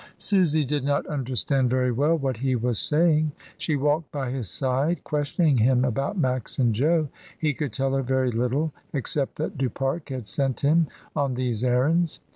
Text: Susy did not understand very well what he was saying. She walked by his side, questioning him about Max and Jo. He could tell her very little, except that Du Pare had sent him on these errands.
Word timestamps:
Susy 0.17 0.65
did 0.65 0.83
not 0.83 1.05
understand 1.05 1.69
very 1.69 1.91
well 1.91 2.17
what 2.17 2.37
he 2.37 2.55
was 2.55 2.79
saying. 2.79 3.33
She 3.59 3.75
walked 3.75 4.11
by 4.11 4.31
his 4.31 4.49
side, 4.49 5.03
questioning 5.03 5.59
him 5.59 5.85
about 5.85 6.17
Max 6.17 6.57
and 6.57 6.73
Jo. 6.73 7.07
He 7.37 7.53
could 7.53 7.71
tell 7.71 7.93
her 7.93 8.01
very 8.01 8.31
little, 8.31 8.73
except 8.93 9.35
that 9.35 9.59
Du 9.59 9.69
Pare 9.69 10.01
had 10.07 10.27
sent 10.27 10.61
him 10.61 10.87
on 11.15 11.35
these 11.35 11.63
errands. 11.63 12.19